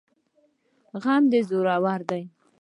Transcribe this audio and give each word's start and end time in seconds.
غم 1.01 1.23
دي 1.31 1.39
زورور 1.49 2.01
دی 2.09 2.23